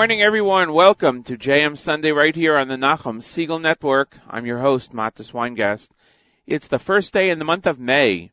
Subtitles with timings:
[0.00, 0.72] Morning, everyone.
[0.72, 4.16] Welcome to JM Sunday right here on the Nachum Segal Network.
[4.26, 5.88] I'm your host, Matis Weingast.
[6.46, 8.32] It's the first day in the month of May,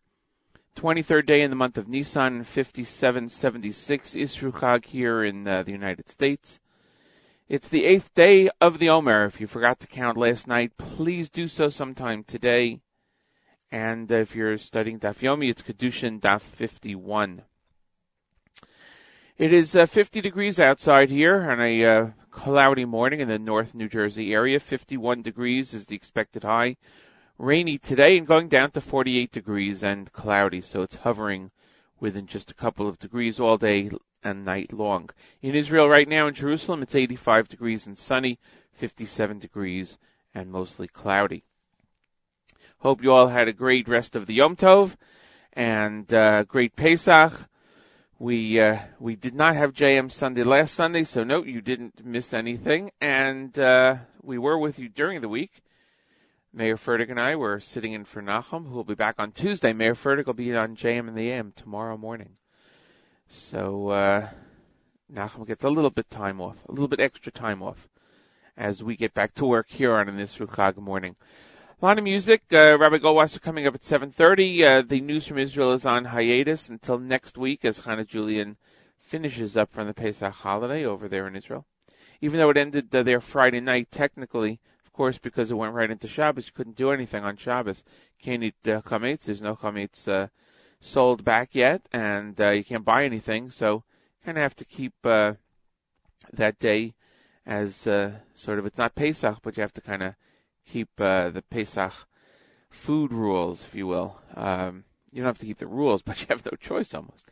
[0.78, 6.10] 23rd day in the month of Nisan, 5776 Isru Chag here in uh, the United
[6.10, 6.58] States.
[7.50, 9.26] It's the eighth day of the Omer.
[9.26, 12.80] If you forgot to count last night, please do so sometime today.
[13.74, 17.44] And if you're studying Daf Yomi, it's Kedushin Daf 51.
[19.38, 23.76] It is uh, 50 degrees outside here on a uh, cloudy morning in the North
[23.76, 24.60] New Jersey area.
[24.60, 26.76] 51 degrees is the expected high.
[27.38, 31.52] Rainy today and going down to 48 degrees and cloudy, so it's hovering
[32.00, 33.92] within just a couple of degrees all day
[34.24, 35.12] and night long.
[35.44, 38.40] In Israel right now in Jerusalem, it's 85 degrees and sunny,
[38.80, 40.00] 57 degrees
[40.34, 41.44] and mostly cloudy.
[42.80, 44.96] Hope you all had a great rest of the Yom Tov
[45.54, 47.34] and uh, great Pesach.
[48.20, 52.34] We uh, we did not have JM Sunday last Sunday, so no, you didn't miss
[52.34, 55.52] anything, and uh, we were with you during the week.
[56.52, 59.72] Mayor Fertig and I were sitting in for Nachum, who will be back on Tuesday.
[59.72, 62.32] Mayor Fertig will be on JM and the AM tomorrow morning.
[63.52, 64.32] So uh,
[65.14, 67.78] Nachum gets a little bit time off, a little bit extra time off,
[68.58, 71.16] as we get back to work here on an Isru Chag morning.
[71.80, 72.42] A lot of music.
[72.52, 74.80] Uh, Rabbi Goldwasser coming up at 7.30.
[74.80, 78.58] Uh, the news from Israel is on hiatus until next week as Hannah Julian
[79.12, 81.68] finishes up from the Pesach holiday over there in Israel.
[82.20, 85.92] Even though it ended uh, there Friday night, technically, of course, because it went right
[85.92, 87.84] into Shabbos, you couldn't do anything on Shabbos.
[88.24, 89.26] Can't eat uh, chametz.
[89.26, 90.30] There's no chametz uh,
[90.82, 93.84] sold back yet, and uh, you can't buy anything, so
[94.26, 95.34] kind of have to keep uh,
[96.34, 96.96] that day
[97.46, 100.16] as uh, sort of, it's not Pesach, but you have to kind of
[100.72, 101.94] keep uh, the Pesach
[102.86, 104.20] food rules, if you will.
[104.36, 107.26] Um, you don't have to keep the rules, but you have no choice almost.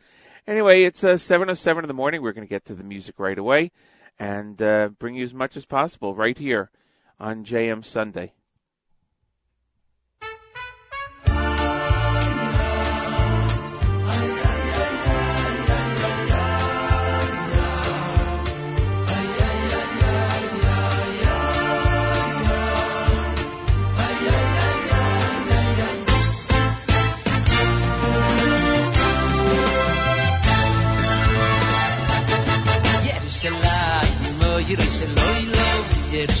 [0.46, 2.22] Anyway, it's uh, 7.07 in the morning.
[2.22, 3.72] We're going to get to the music right away
[4.18, 6.70] and uh, bring you as much as possible right here
[7.18, 8.32] on JM Sunday.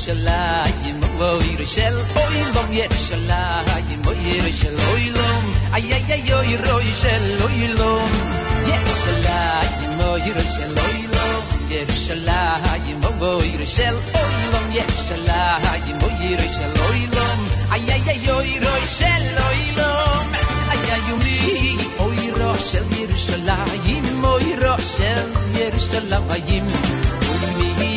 [0.06, 8.10] שלאי ממווירשל אוי לומ יא שלאי ממווירשל אוי לומ איי איי יוי רוישל אוי לומ
[8.66, 17.48] יא שלאי ממווירשל אוי לומ געב שלאי ממווירשל אוי לומ יא שלאי ממווירשל אוי לומ
[17.72, 20.32] איי איי יוי רוישל אוי לומ
[20.70, 24.44] איי איי ימי אוי יראשל میرש שלאי מין מוי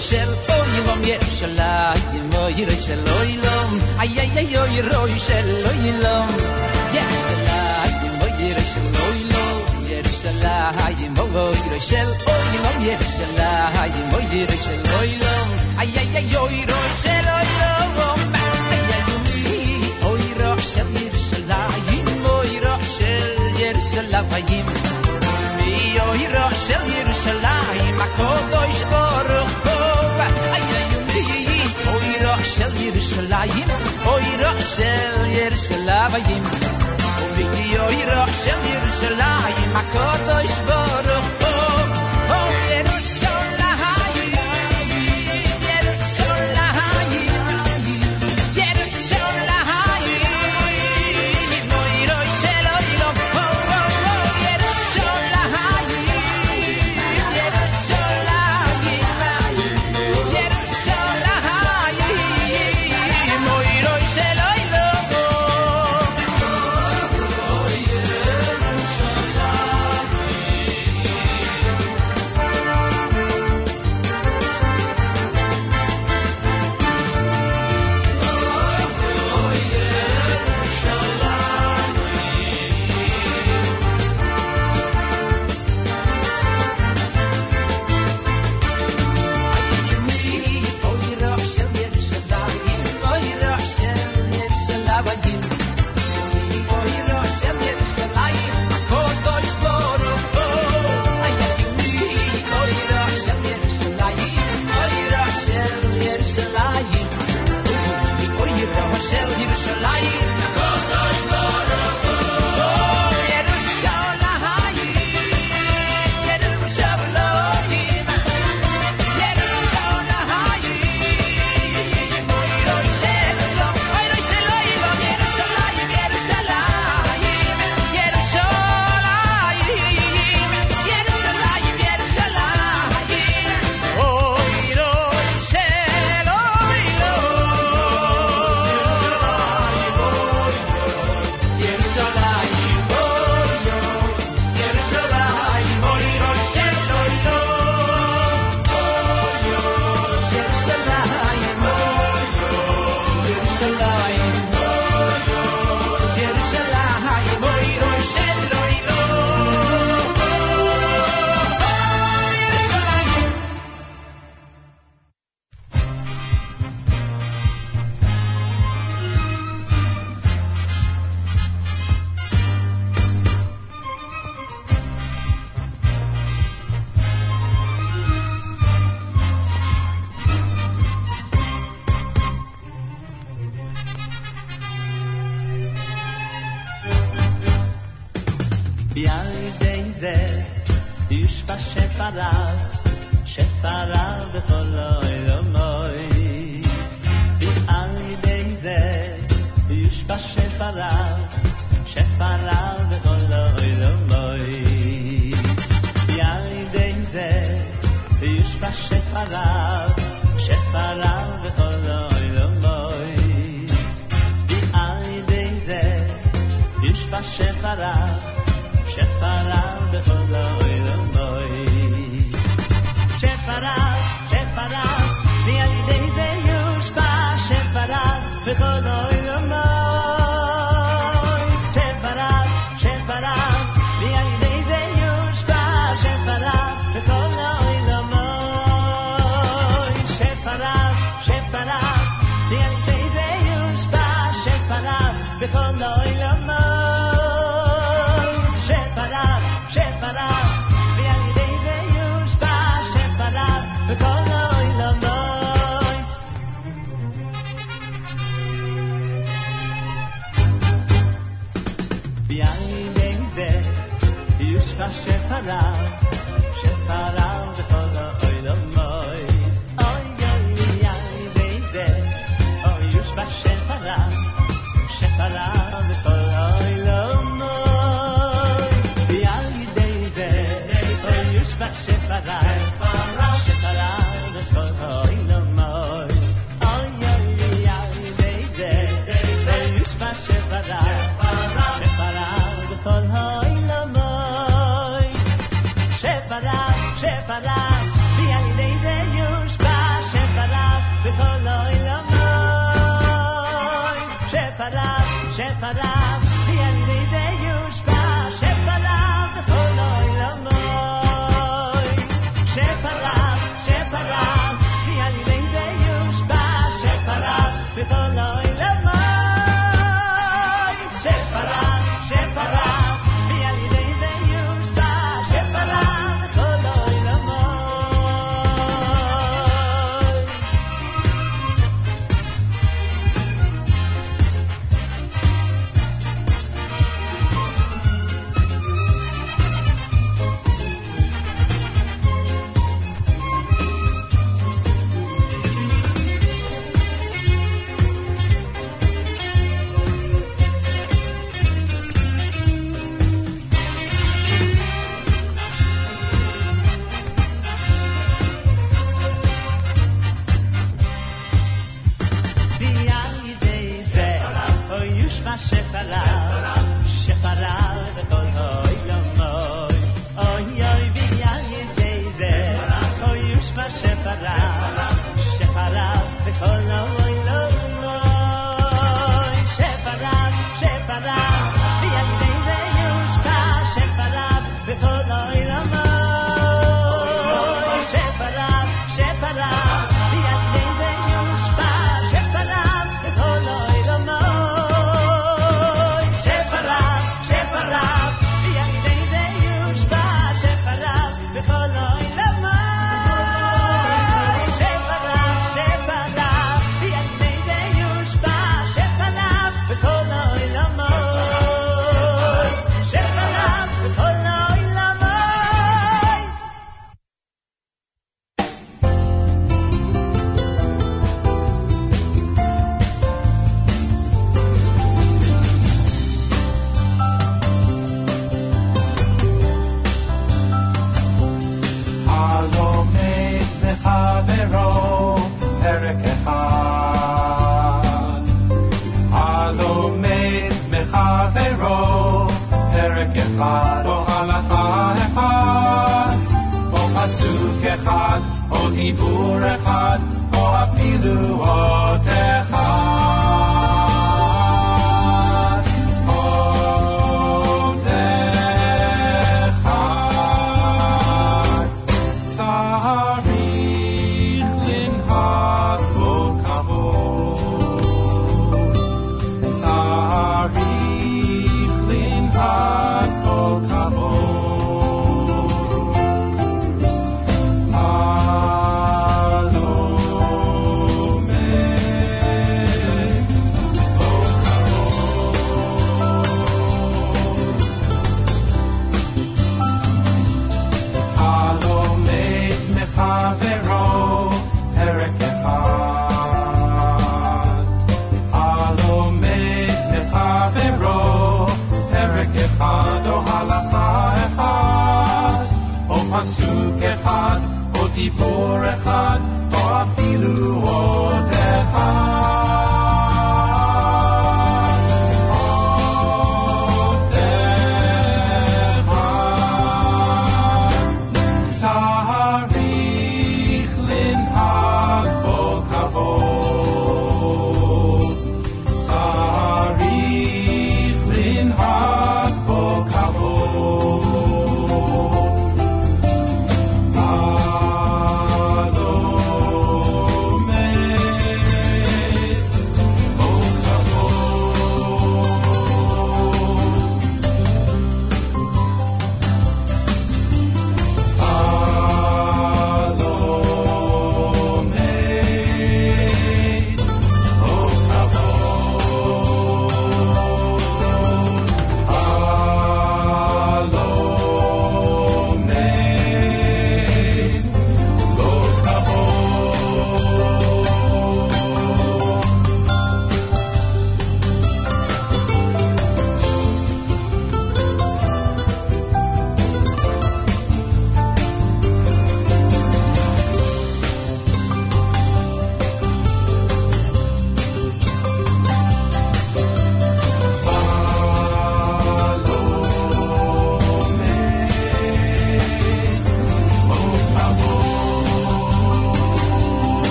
[0.00, 3.56] shel oy yom mi shel ay mo yir shel oy lo
[4.02, 6.16] ay ay ay oy ro shel oy lo
[6.94, 9.44] ye shel ay mo yir shel oy lo
[9.90, 10.44] ye shel
[10.86, 11.46] ay mo lo
[11.88, 13.38] shel oy lo ye shel
[13.82, 15.34] ay mo yir shel oy lo
[15.82, 16.77] ay ay ay oy ro
[32.98, 33.68] Yerushalayim,
[34.12, 36.44] oira shel Yerushalayim,
[37.86, 40.67] oira shel Yerushalayim, Hakadosh Baruch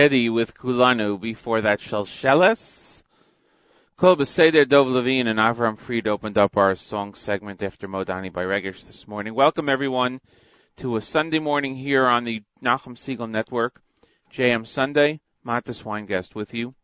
[0.00, 1.20] Dedi with Kulanu.
[1.20, 3.02] Before that, Shalsheles.
[3.98, 8.44] Kol Beseder Dov Levine and Avram Fried opened up our song segment after Modani by
[8.44, 9.34] Regish this morning.
[9.34, 10.22] Welcome everyone
[10.78, 13.82] to a Sunday morning here on the Nachum Segal Network.
[14.34, 15.20] JM Sunday.
[15.46, 16.74] Matis Weingast with you.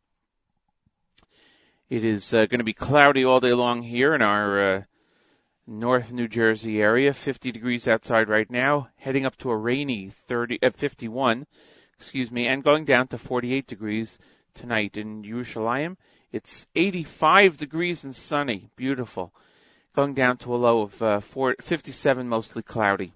[1.88, 4.82] It is uh, going to be cloudy all day long here in our uh,
[5.66, 7.14] North New Jersey area.
[7.14, 11.46] 50 degrees outside right now, heading up to a rainy 30 uh, 51,
[11.98, 14.18] excuse me, and going down to 48 degrees
[14.54, 15.96] tonight in Yerushalayim.
[16.32, 19.32] It's 85 degrees and sunny, beautiful.
[19.94, 23.14] Going down to a low of uh, four, 57, mostly cloudy.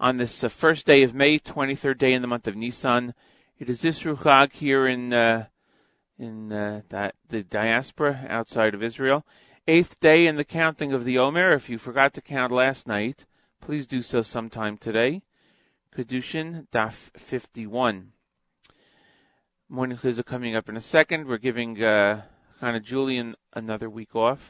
[0.00, 3.14] On this uh, first day of May, 23rd day in the month of Nisan,
[3.58, 5.46] it is Isru Chag here in uh,
[6.18, 6.80] in uh,
[7.28, 9.24] the diaspora outside of Israel.
[9.66, 11.52] Eighth day in the counting of the Omer.
[11.54, 13.24] If you forgot to count last night,
[13.60, 15.22] please do so sometime today.
[15.96, 16.94] Kedushin Daf
[17.30, 18.10] 51.
[19.68, 21.28] Morning Chizuk coming up in a second.
[21.28, 22.22] We're giving uh,
[22.60, 24.40] Hannah Julian another week off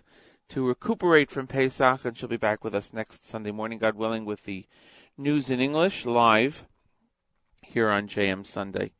[0.51, 4.25] to recuperate from Pesach, and she'll be back with us next Sunday morning, God willing,
[4.25, 4.65] with the
[5.19, 6.55] news in English live
[7.61, 8.95] here on JM Sunday.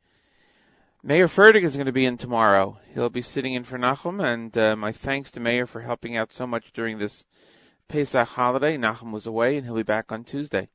[1.01, 2.77] Mayor Ferdig is going to be in tomorrow.
[2.93, 6.31] He'll be sitting in for Nachum, and uh, my thanks to Mayor for helping out
[6.31, 7.25] so much during this
[7.89, 8.77] Pesach holiday.
[8.77, 10.69] Nachum was away, and he'll be back on Tuesday.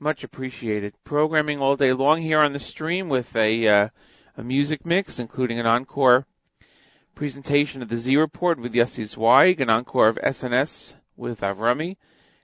[0.00, 0.94] Much appreciated.
[1.02, 3.88] Programming all day long here on the stream with a uh,
[4.36, 6.24] a music mix, including an encore
[7.16, 11.96] presentation of the Z Report with Yossi Zweig, an encore of SNS with Avrami,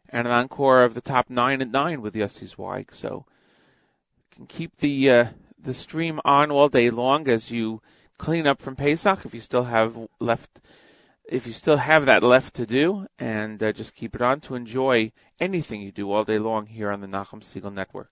[0.09, 2.93] and an encore of the top nine at nine with Yossi Zweig.
[2.93, 3.25] So
[4.31, 5.25] you can keep the uh,
[5.65, 7.81] the stream on all day long as you
[8.19, 9.25] clean up from Pesach.
[9.25, 10.59] If you still have left,
[11.27, 14.55] if you still have that left to do, and uh, just keep it on to
[14.55, 15.11] enjoy
[15.41, 18.11] anything you do all day long here on the Nachum Segal Network.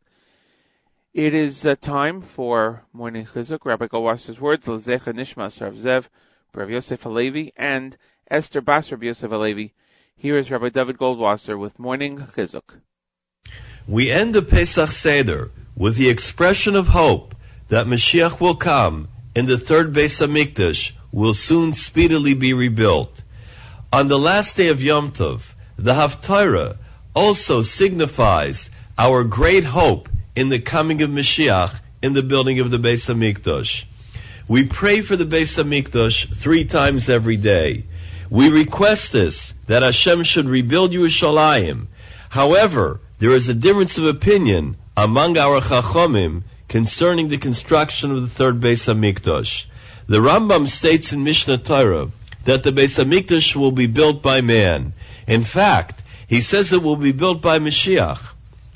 [1.13, 6.09] It is uh, time for Morning Chizuk, Rabbi Goldwasser's words, Lezecha Nishmas Rav Zev,
[6.55, 7.97] Rav Yosef Halevi, and
[8.31, 9.75] Esther Bas Rav Yosef Halevi.
[10.17, 12.81] Here is Rabbi David Goldwasser with Morning Chizuk.
[13.87, 17.35] We end the Pesach Seder with the expression of hope
[17.69, 23.21] that Mashiach will come in the third Beis Hamikdash will soon speedily be rebuilt.
[23.93, 25.41] On the last day of Yom Tov,
[25.77, 26.79] the Haftarah
[27.15, 32.79] also signifies our great hope in the coming of Mashiach in the building of the
[32.79, 33.83] Beis Hamikdash.
[34.49, 37.85] We pray for the Beis Hamikdash three times every day.
[38.31, 41.87] We request this, that Hashem should rebuild Yerushalayim.
[42.31, 48.35] However, there is a difference of opinion among our Chachomim concerning the construction of the
[48.35, 49.65] third Beis Hamikdash.
[50.13, 52.13] The Rambam states in Mishneh Torah
[52.45, 54.93] that the Beis Hamikdash will be built by man.
[55.27, 58.19] In fact, he says it will be built by Mashiach.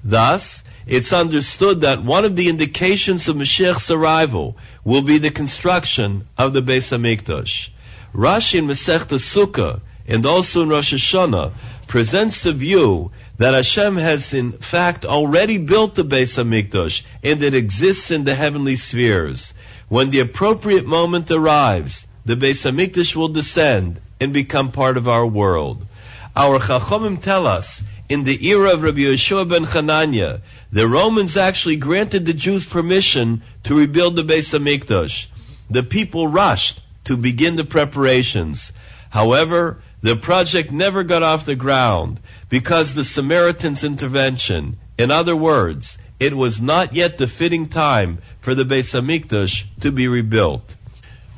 [0.03, 6.27] Thus, it's understood that one of the indications of Mashiach's arrival will be the construction
[6.39, 7.69] of the Beis Hamikdash.
[8.15, 11.53] Rashi in Masechta Sukkah and also in Rosh Hashanah
[11.87, 17.53] presents the view that Hashem has in fact already built the Beis Hamikdash and it
[17.53, 19.53] exists in the heavenly spheres.
[19.89, 25.27] When the appropriate moment arrives, the Beis Hamikdash will descend and become part of our
[25.27, 25.87] world.
[26.35, 30.41] Our Chachomim tell us in the era of Rabbi Yehoshua ben Chananya,
[30.73, 35.27] the Romans actually granted the Jews permission to rebuild the Beis Hamikdash.
[35.71, 38.73] The people rushed to begin the preparations.
[39.11, 42.21] However, the project never got off the ground
[42.51, 44.79] because the Samaritans' intervention.
[44.99, 49.93] In other words, it was not yet the fitting time for the Beis Hamikdash to
[49.93, 50.75] be rebuilt.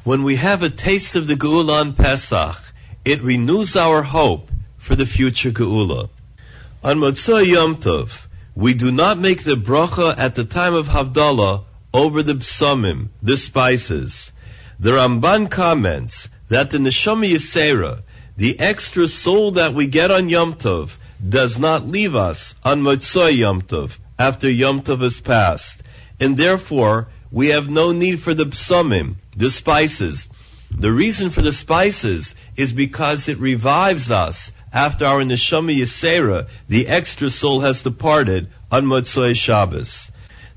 [0.04, 2.56] When we have a taste of the Geula on Pesach,
[3.04, 4.48] it renews our hope
[4.86, 6.08] for the future Geula.
[6.82, 8.08] On Motzei Yom Tov,
[8.54, 13.36] we do not make the bracha at the time of Havdalah over the psomim, the
[13.36, 14.30] spices.
[14.78, 18.02] The Ramban comments that the Neshama Yisera,
[18.36, 20.90] the extra soul that we get on Yom Tov,
[21.28, 25.82] does not leave us on Motzei Yom Tov after Yom Tov has passed,
[26.18, 30.26] and therefore we have no need for the psomim, the spices.
[30.76, 36.88] The reason for the spices is because it revives us after our neshama yisera, the
[36.88, 40.10] extra soul has departed on Motzei Shabbos.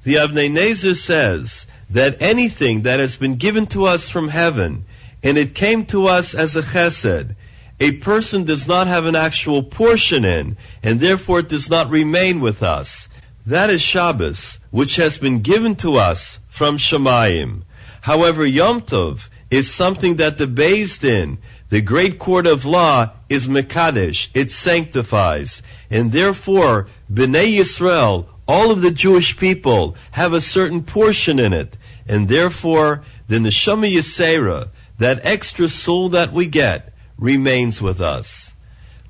[0.04, 4.86] The Avnei Nezer says that anything that has been given to us from heaven,
[5.24, 7.36] and it came to us as a chesed,
[7.80, 12.42] a person does not have an actual portion in, and therefore it does not remain
[12.42, 13.08] with us.
[13.48, 17.64] That is Shabbos, which has been given to us from Shemayim.
[18.02, 19.20] However, Yom Tov
[19.50, 21.40] is something that the Beis Din,
[21.70, 24.28] the great court of law, is Mekadesh.
[24.34, 25.62] It sanctifies.
[25.90, 31.76] And therefore, Bnei Yisrael, all of the Jewish people, have a certain portion in it.
[32.08, 34.70] and therefore the neshama yisera,
[35.00, 38.52] that extra soul that we get, remains with us.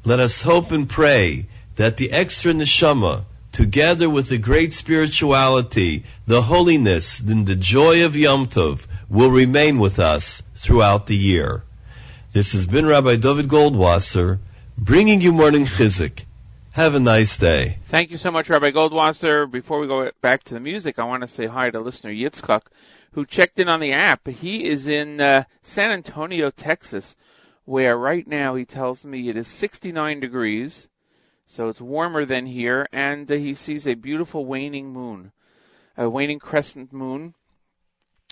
[0.05, 6.41] Let us hope and pray that the extra neshama, together with the great spirituality, the
[6.41, 8.79] holiness, and the joy of Yom Tov,
[9.09, 11.63] will remain with us throughout the year.
[12.33, 14.39] This has been Rabbi David Goldwasser,
[14.77, 16.21] bringing you morning chizuk.
[16.71, 17.79] Have a nice day.
[17.89, 19.51] Thank you so much, Rabbi Goldwasser.
[19.51, 22.61] Before we go back to the music, I want to say hi to listener Yitzchak,
[23.11, 24.25] who checked in on the app.
[24.25, 27.13] He is in uh, San Antonio, Texas,
[27.65, 30.87] where right now he tells me it is 69 degrees,
[31.55, 35.31] so it's warmer than here, and uh, he sees a beautiful waning moon,
[35.97, 37.35] a waning crescent moon,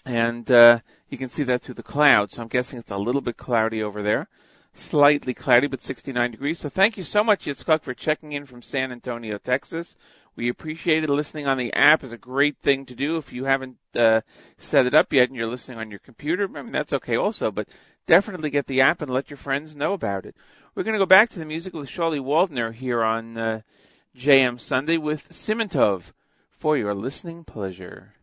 [0.06, 2.34] and uh, you can see that through the clouds.
[2.34, 4.28] So I'm guessing it's a little bit cloudy over there
[4.76, 6.60] slightly cloudy, but 69 degrees.
[6.60, 9.96] So thank you so much, Yitzchak, for checking in from San Antonio, Texas.
[10.36, 11.10] We appreciate it.
[11.10, 13.18] Listening on the app is a great thing to do.
[13.18, 14.22] If you haven't uh,
[14.58, 17.52] set it up yet and you're listening on your computer, I mean, that's okay also,
[17.52, 17.68] but
[18.10, 20.36] definitely get the app and let your friends know about it.
[20.76, 23.62] We're going to go back to the music with Shirley Waldner here on uh,
[24.18, 26.02] JM Sunday with Simintov
[26.60, 28.14] for your listening pleasure.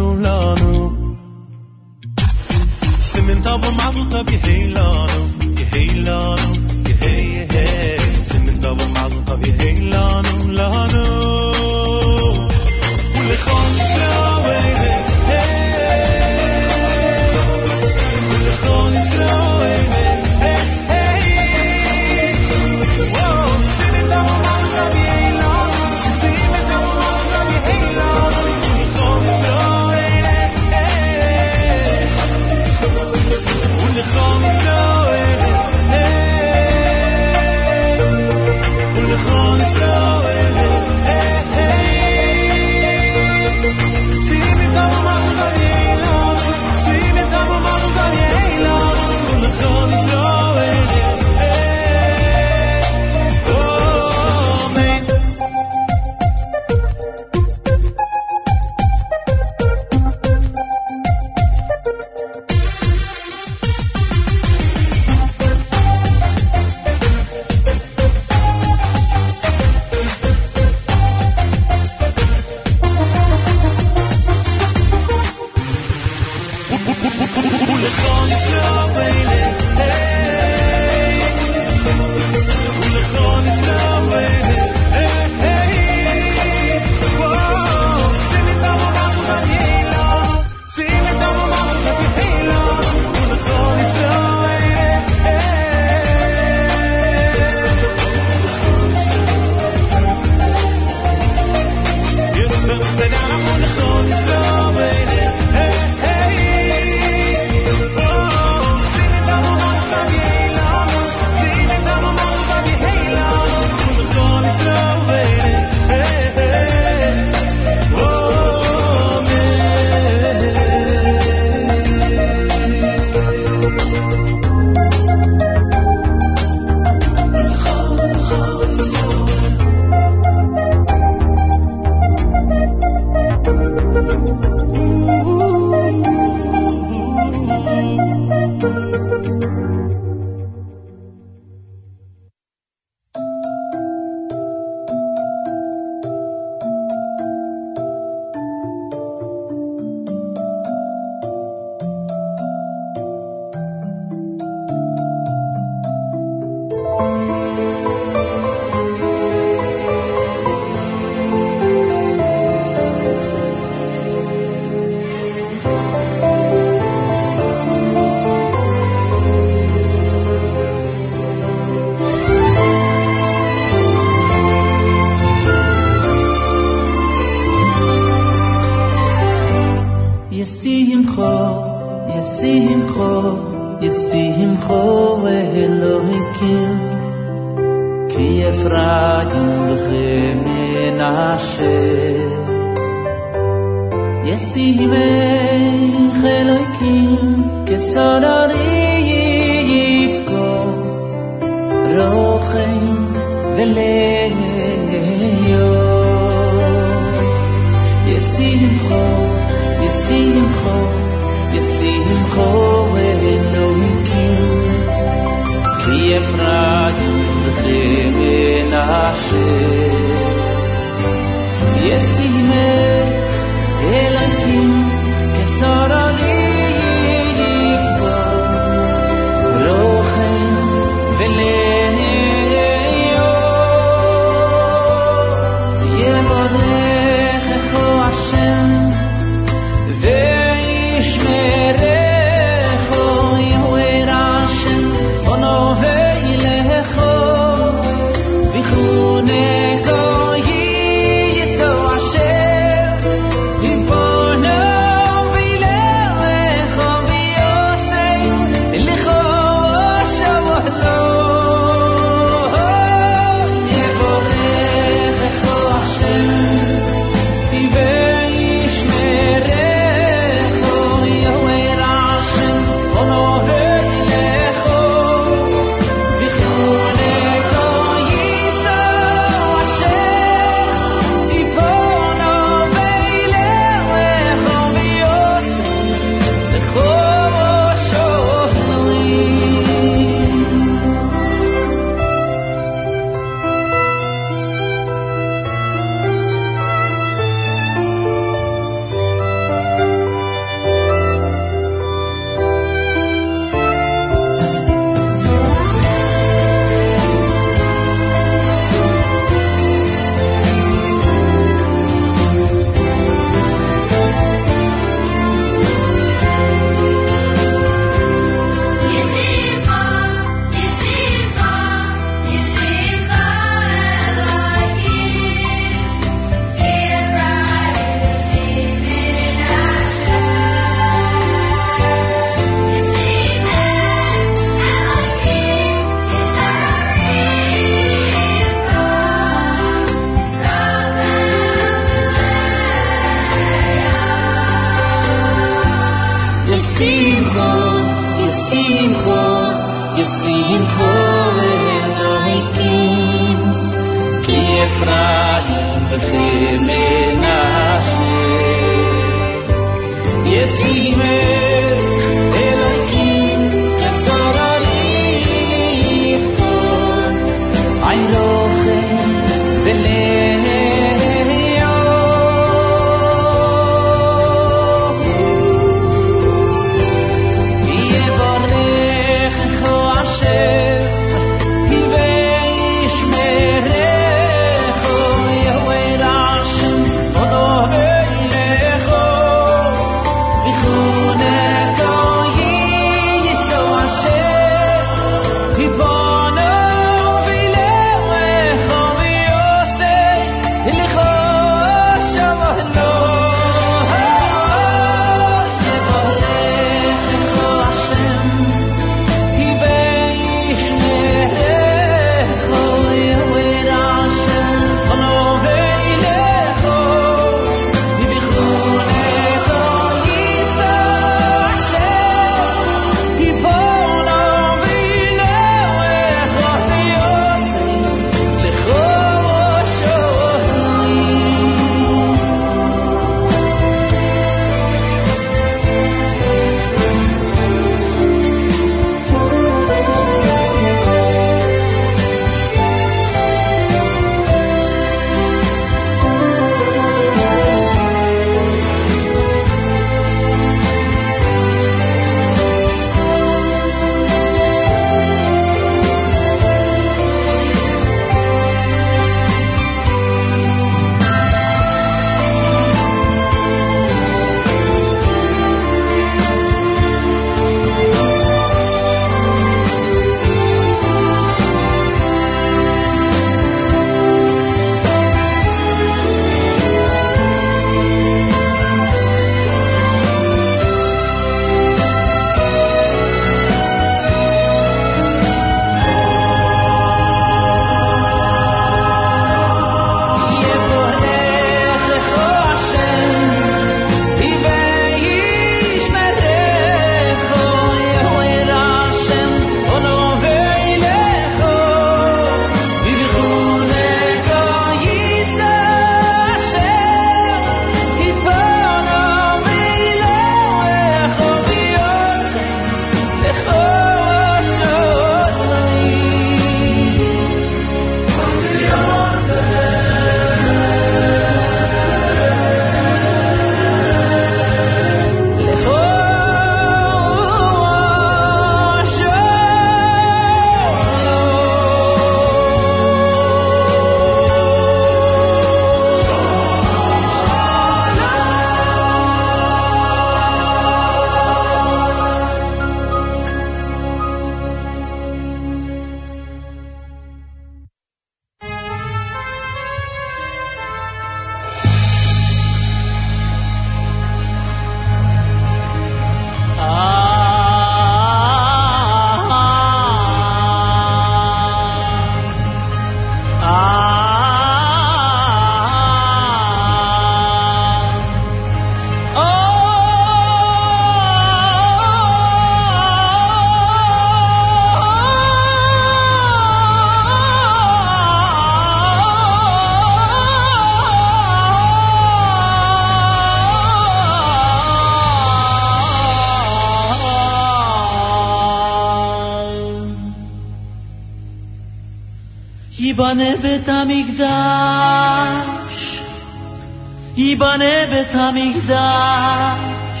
[598.14, 600.00] המקדש,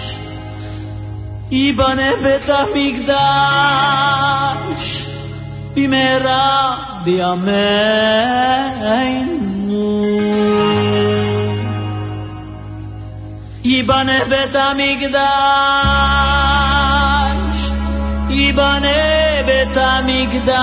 [1.50, 3.20] ייבנה בית המקדש
[5.76, 7.60] במהרה בימינו.
[13.64, 15.20] ייבנה בית המקדש,
[18.28, 18.88] ייבנה
[19.46, 20.60] בית המקדש,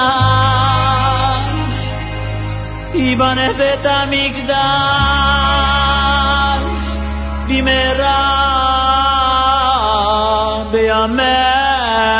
[2.93, 5.86] ייבנה בית המקדש.
[7.47, 8.37] במהרה
[10.71, 12.17] בימינו.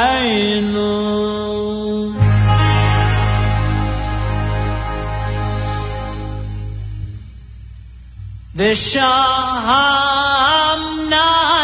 [8.56, 9.08] ושם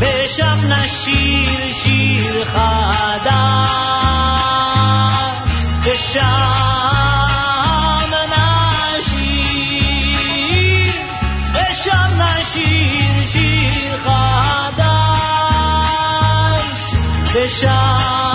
[0.00, 3.83] ושם נשיר שיר חדש.
[12.54, 14.84] شیر شیر خادش
[17.34, 18.33] بشم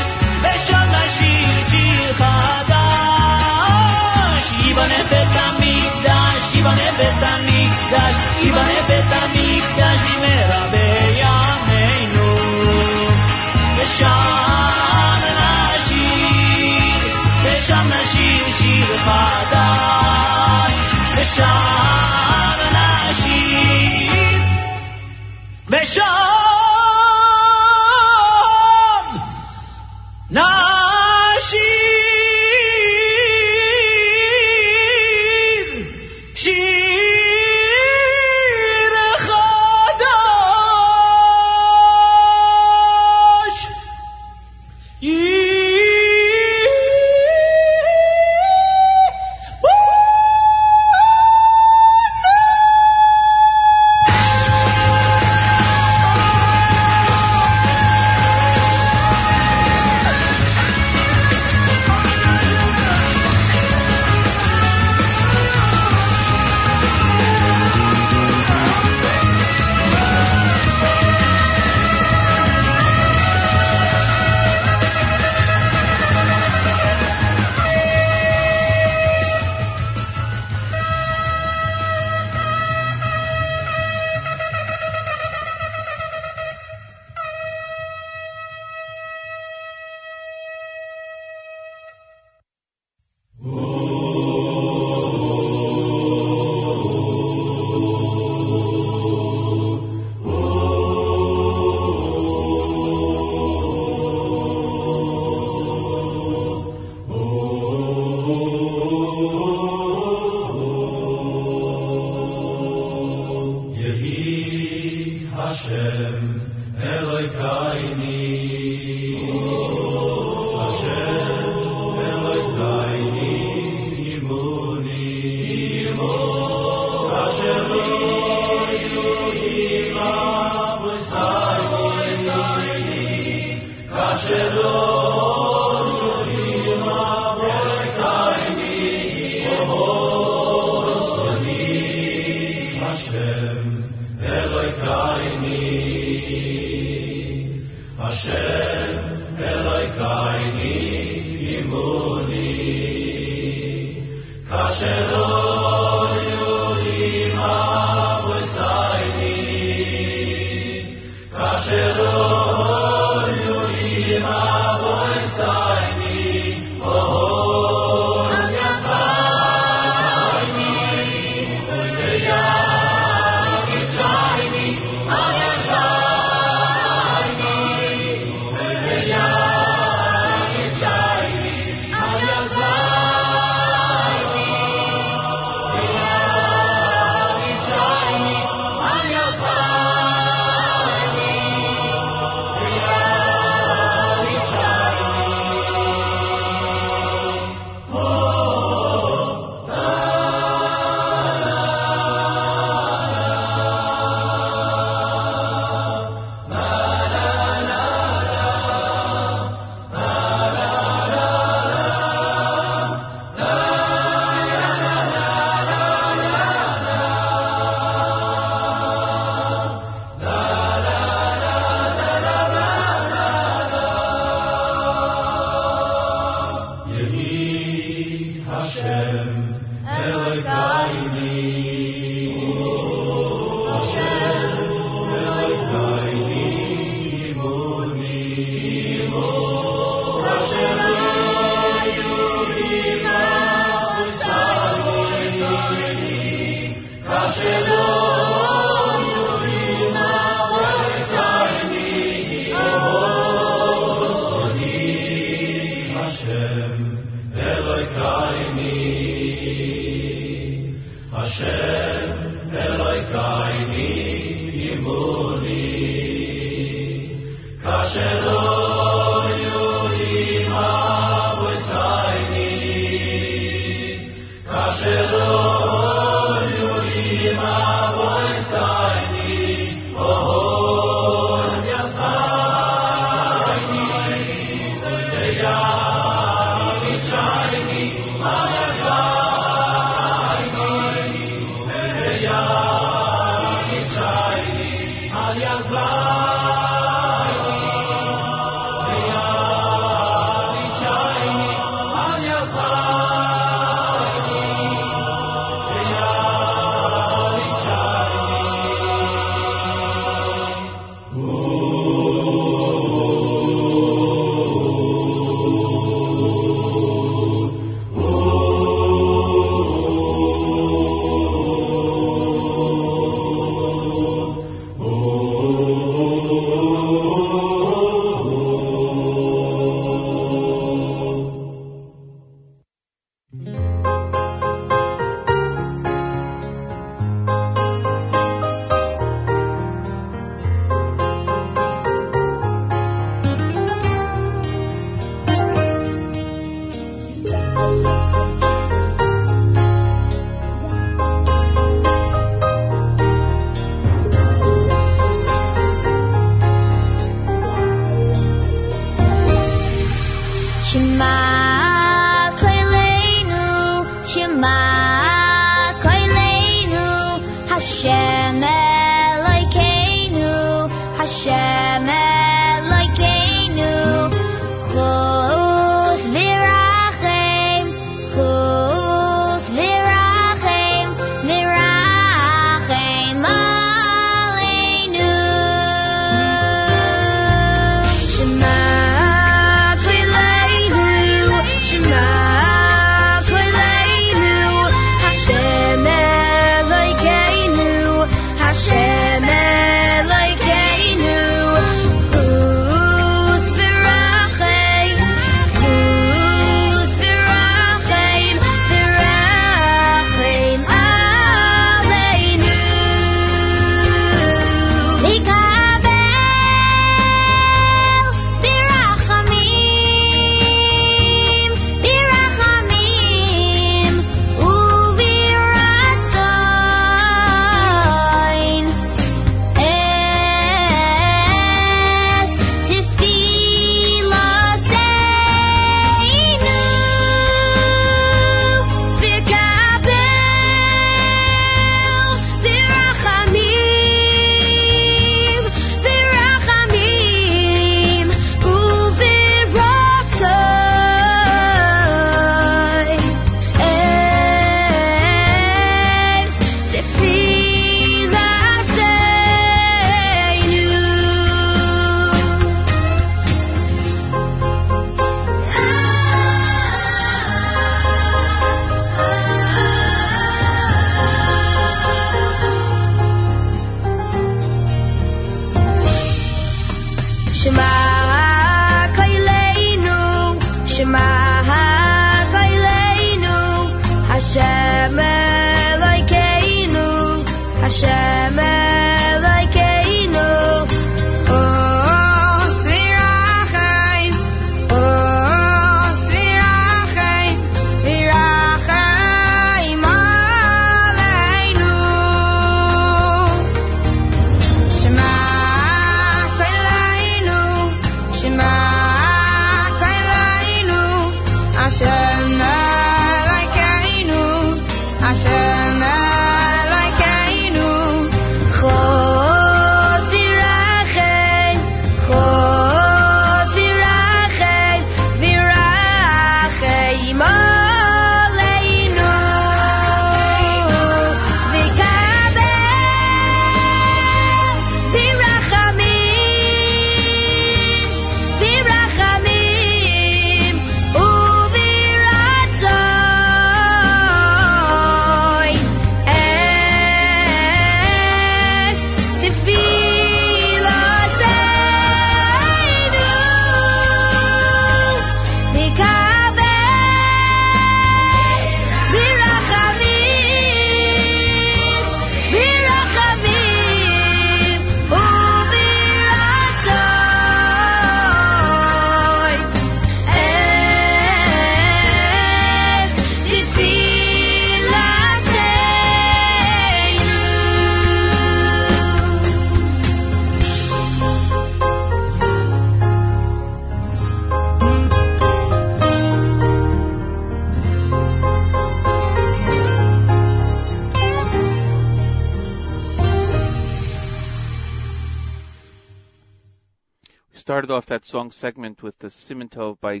[598.14, 600.00] song segment with the Simintov by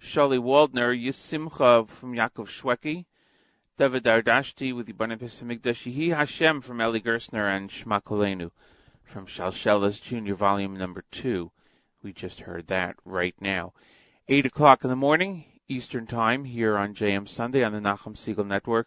[0.00, 3.04] Shali Waldner, Yisimcha from Yaakov Shwekey,
[3.76, 8.52] David Dardashti with Yibanim Pesamigdash, Yehi Hashem from Eli Gerstner, and Shma Kolenu
[9.12, 11.50] from Shalsheles Junior Volume Number 2.
[12.04, 13.72] We just heard that right now.
[14.28, 18.46] 8 o'clock in the morning, Eastern Time, here on JM Sunday on the Nachum Segal
[18.46, 18.86] Network.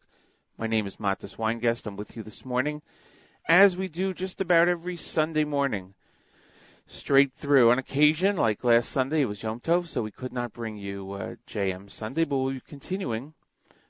[0.57, 1.85] My name is Matis Weingast.
[1.87, 2.81] I'm with you this morning,
[3.49, 5.93] as we do just about every Sunday morning
[6.91, 7.71] straight through.
[7.71, 11.11] On occasion, like last Sunday, it was Yom Tov, so we could not bring you
[11.13, 13.33] uh, JM Sunday, but we'll be continuing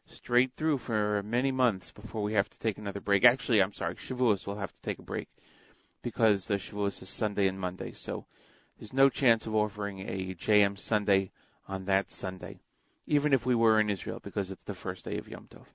[0.05, 3.25] straight through for many months before we have to take another break.
[3.25, 5.29] Actually, I'm sorry, Shavuos will have to take a break
[6.03, 8.25] because the Shavuos is Sunday and Monday, so
[8.79, 11.31] there's no chance of offering a JM Sunday
[11.67, 12.59] on that Sunday,
[13.07, 15.65] even if we were in Israel, because it's the first day of Yom Tov.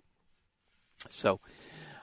[1.10, 1.40] So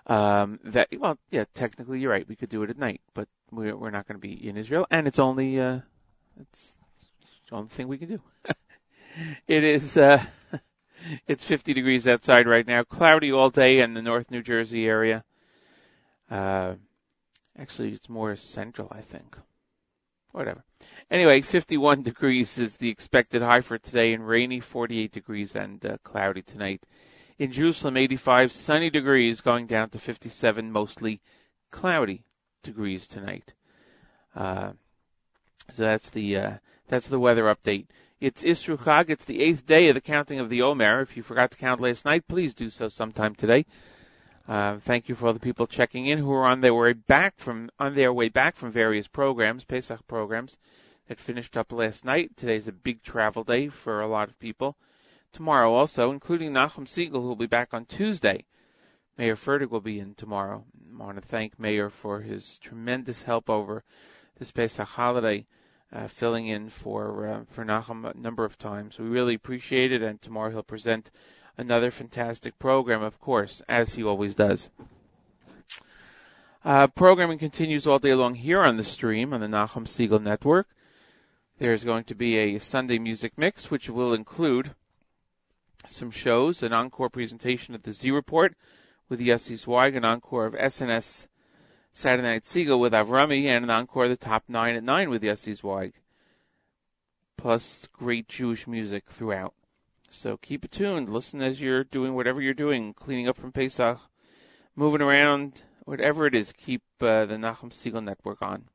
[0.07, 2.27] um, that well, yeah, technically you're right.
[2.27, 5.07] We could do it at night, but we're not going to be in Israel, and
[5.07, 5.79] it's only uh,
[6.39, 6.59] it's
[7.49, 8.19] the only thing we can do.
[9.47, 10.23] it is uh,
[11.27, 15.23] it's 50 degrees outside right now, cloudy all day in the North New Jersey area.
[16.29, 16.75] Uh,
[17.57, 19.35] actually, it's more central, I think.
[20.31, 20.63] Whatever.
[21.11, 25.97] Anyway, 51 degrees is the expected high for today, and rainy 48 degrees and uh,
[26.03, 26.81] cloudy tonight.
[27.37, 31.21] In Jerusalem, 85 sunny degrees, going down to 57, mostly
[31.71, 32.23] cloudy
[32.63, 33.53] degrees tonight.
[34.35, 34.71] Uh,
[35.71, 36.51] so that's the uh,
[36.89, 37.87] that's the weather update.
[38.19, 39.09] It's Isru Chag.
[39.09, 41.01] It's the eighth day of the counting of the Omer.
[41.01, 43.65] If you forgot to count last night, please do so sometime today.
[44.47, 47.33] Uh, thank you for all the people checking in who are on their way back
[47.37, 50.57] from on their way back from various programs, Pesach programs
[51.07, 52.31] that finished up last night.
[52.35, 54.75] Today's a big travel day for a lot of people.
[55.31, 58.45] Tomorrow also, including Nachum Segal, who will be back on Tuesday.
[59.17, 60.63] Mayor Fertig will be in tomorrow.
[60.99, 63.83] I want to thank Mayor for his tremendous help over
[64.39, 65.45] this Pesach holiday,
[65.91, 68.97] uh, filling in for uh, for Nachum a number of times.
[68.97, 71.11] We really appreciate it, and tomorrow he'll present
[71.57, 74.69] another fantastic program, of course, as he always does.
[76.65, 80.65] Uh, programming continues all day long here on the stream on the Nachum Segal Network.
[81.59, 84.73] There's going to be a Sunday music mix, which will include
[85.85, 88.55] some shows, an encore presentation of the Z Report
[89.09, 91.27] with Yossi Zweig, an encore of SNS
[91.91, 95.21] Saturday Night Segal with Avrami, and an encore of the Top 9 at 9 with
[95.21, 95.93] Yossi Zweig.
[97.37, 99.53] Plus great Jewish music throughout.
[100.09, 101.09] So keep it tuned.
[101.09, 103.99] Listen as you're doing whatever you're doing, cleaning up from Pesach,
[104.75, 108.65] moving around, whatever it is, keep uh, the Nachum Segal Network on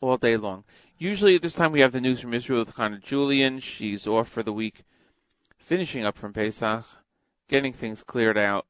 [0.00, 0.64] all day long.
[0.98, 3.60] Usually at this time we have the news from Israel with Hannah Julian.
[3.60, 4.84] She's off for the week
[5.68, 6.84] finishing up from Pesach,
[7.48, 8.66] getting things cleared out,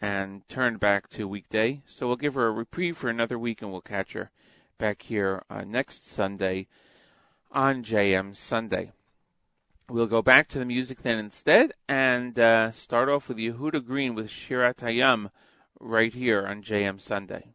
[0.00, 1.82] and turned back to weekday.
[1.86, 4.30] So we'll give her a reprieve for another week, and we'll catch her
[4.78, 6.68] back here uh, next Sunday
[7.50, 8.92] on JM Sunday.
[9.88, 14.14] We'll go back to the music then instead, and uh, start off with Yehuda Green
[14.14, 15.30] with Shirat Hayam
[15.80, 17.54] right here on JM Sunday.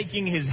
[0.00, 0.48] making his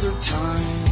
[0.00, 0.87] another time.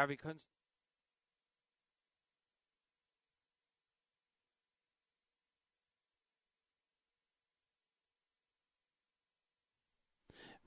[0.00, 0.46] Avi Kunst.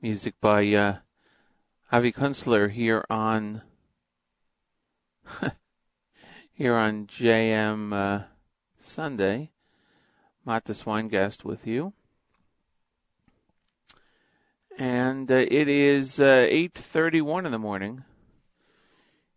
[0.03, 0.97] Music by uh,
[1.91, 3.63] Avi Kunstler here on
[6.53, 8.25] here on JM uh,
[8.81, 9.49] Sunday.
[10.45, 11.91] Matis Weingast with you.
[14.77, 16.45] And uh, it is uh,
[16.93, 18.03] 8.31 in the morning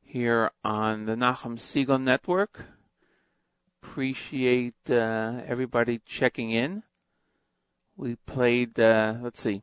[0.06, 2.64] here on the Nachum Segal Network.
[3.82, 6.82] Appreciate uh, everybody checking in.
[7.96, 9.62] We played, uh, let's see,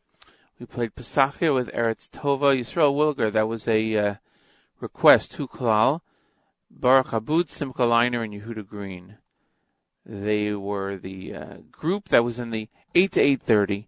[0.60, 3.32] we played Pesachia with Eretz Tova, Yisrael Wilger.
[3.32, 4.16] That was a uh,
[4.80, 6.02] request to Kalal.
[6.70, 9.18] Baruch Abud, Simcha Leiner, and Yehuda Green.
[10.06, 13.86] They were the uh, group that was in the 8 to 8.30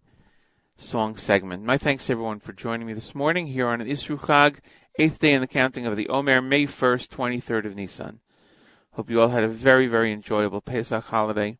[0.78, 1.64] song segment.
[1.64, 4.18] My thanks to everyone for joining me this morning here on Isru
[4.98, 8.20] eighth day in the counting of the Omer, May 1st, 23rd of Nisan.
[8.92, 11.58] Hope you all had a very, very enjoyable Pesach holiday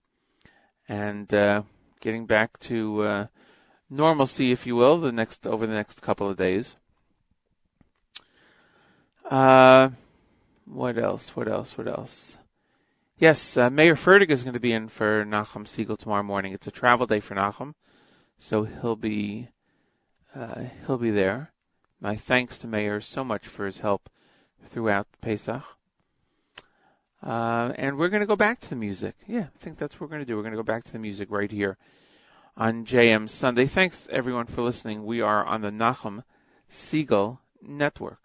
[0.89, 1.63] and uh,
[2.01, 3.27] getting back to uh,
[3.91, 6.75] normalcy, if you will, the next over the next couple of days.
[9.29, 9.91] Uh,
[10.65, 11.31] what else?
[11.35, 11.73] What else?
[11.77, 12.37] What else?
[13.19, 16.53] Yes, uh, Meir Fertig is going to be in for Nachum Segal tomorrow morning.
[16.53, 17.75] It's a travel day for Nachum,
[18.39, 19.49] so he'll be
[20.35, 21.51] uh, he'll be there
[22.01, 24.09] My thanks to Meir so much for his help
[24.73, 25.63] throughout Pesach.
[27.23, 29.15] Uh, and we're going to go back to the music.
[29.27, 30.37] Yeah, I think that's what we're going to do.
[30.37, 31.77] We're going to go back to the music right here
[32.57, 33.69] on JM Sunday.
[33.73, 35.05] Thanks everyone for listening.
[35.05, 36.23] We are on the Nachum
[36.71, 38.21] Segal Network.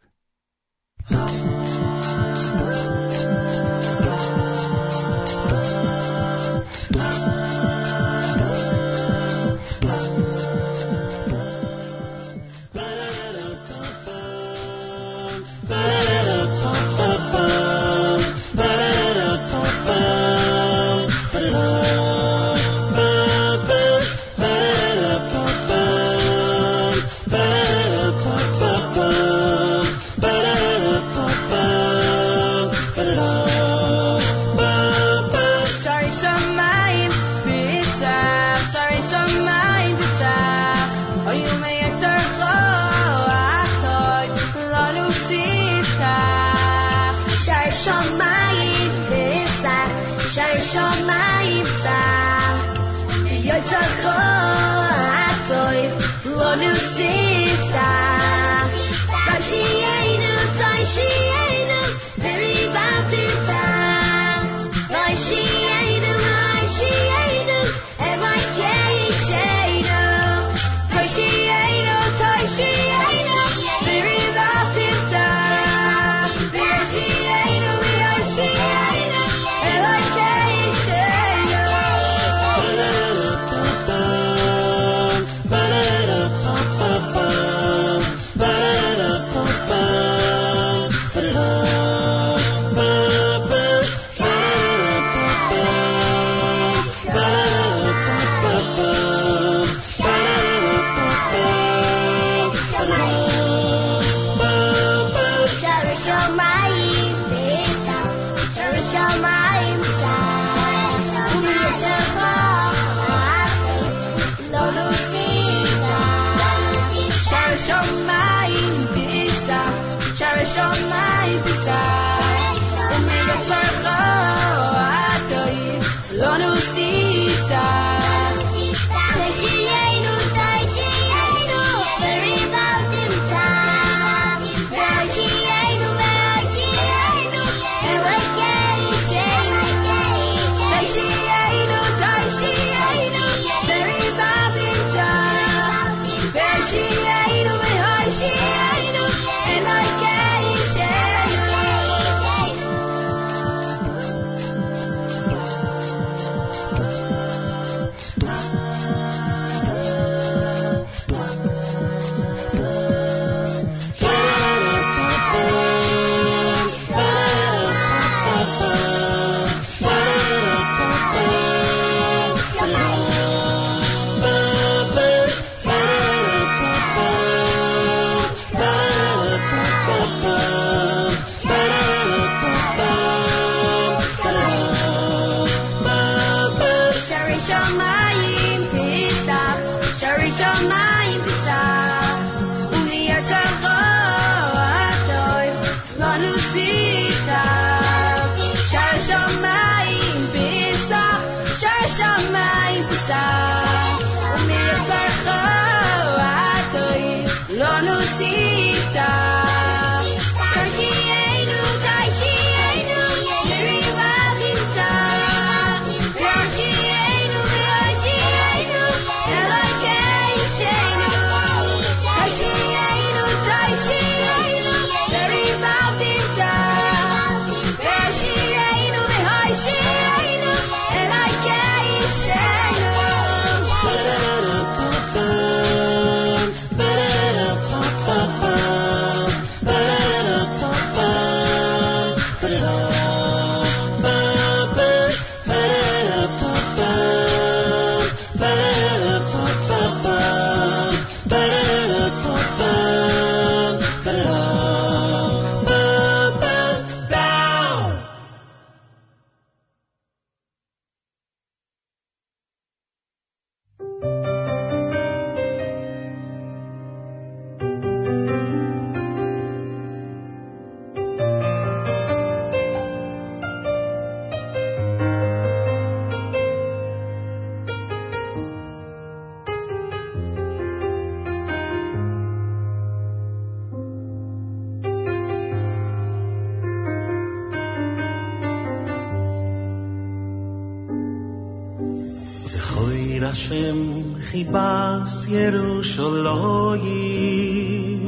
[293.31, 298.03] Hashem chibas Yerushalayim.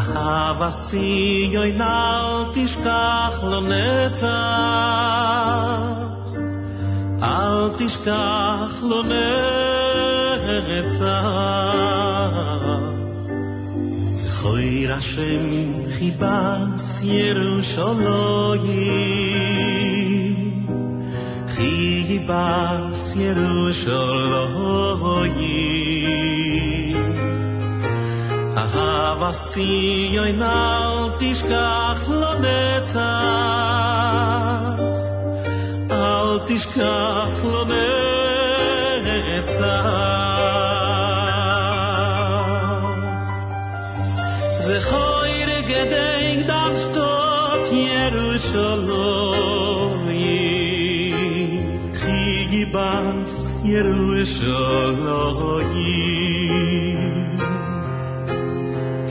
[0.00, 4.30] Ahavas Tzion al tishkach lo netzach.
[7.20, 9.58] Al tishkach lo netzach.
[14.22, 18.86] Zchoir Hashem Chibach Yerushalayi
[21.50, 24.54] Chibach Yerushalayi
[28.62, 33.58] Ahavas Tziyoin al Tishkach lo Netzach
[35.90, 37.97] Al Tishkach lo Netzach
[53.78, 55.38] Chigibas Yerushalayim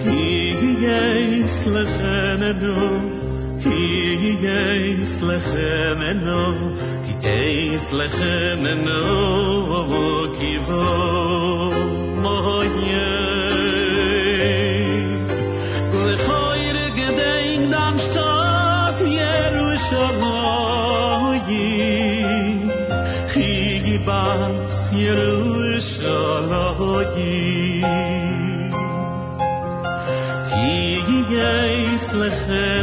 [0.03, 0.21] Ki
[7.23, 7.87] yeis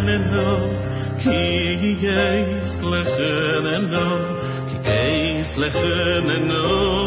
[0.07, 0.51] nenno
[1.23, 4.07] ki geis lekhnenno
[4.69, 7.04] ki geis lekhnenno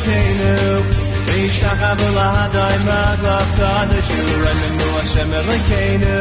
[0.00, 0.82] Elokeinu
[1.26, 6.16] Vishtachavu lahadai maglav kadashu Remenu Hashem Elokeinu.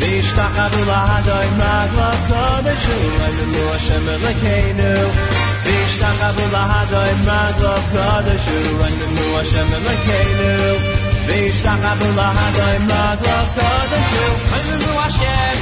[0.00, 4.92] Vishtachavu lahadai maglav kadashu Remenu Hashem Elokeinu.
[5.64, 10.52] Vishtachavu lahadai maglav kadashu Remenu Hashem Elokeinu.
[11.28, 15.57] Vishtachavu lahadai maglav kadashu Remenu Hashem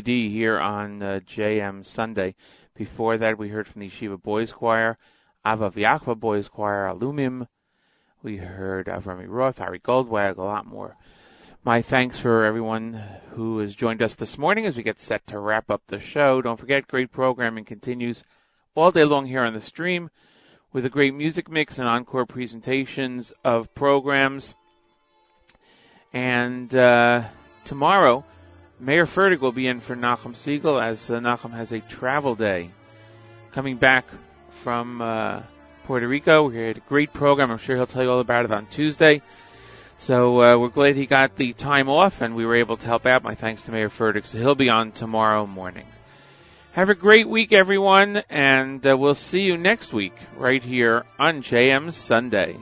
[0.00, 2.34] Here on uh, JM Sunday.
[2.74, 4.96] Before that, we heard from the Yeshiva Boys Choir,
[5.44, 7.46] Avav Boys Choir, Alumim.
[8.22, 10.96] We heard Avrami Roth, Harry Goldwag, a lot more.
[11.62, 12.94] My thanks for everyone
[13.32, 16.40] who has joined us this morning as we get set to wrap up the show.
[16.40, 18.24] Don't forget, great programming continues
[18.74, 20.08] all day long here on the stream
[20.72, 24.54] with a great music mix and encore presentations of programs.
[26.14, 27.28] And uh,
[27.66, 28.24] tomorrow,
[28.82, 32.72] Meir Fertig will be in for Nachum Segal as uh, Nachum has a travel day.
[33.54, 34.06] Coming back
[34.64, 35.44] from uh,
[35.86, 37.52] Puerto Rico, we had a great program.
[37.52, 39.22] I'm sure he'll tell you all about it on Tuesday.
[40.00, 43.06] So uh, we're glad he got the time off and we were able to help
[43.06, 43.22] out.
[43.22, 44.26] My thanks to Meir Fertig.
[44.26, 45.86] So he'll be on tomorrow morning.
[46.72, 51.44] Have a great week, everyone, and uh, we'll see you next week right here on
[51.44, 52.58] JM Sunday.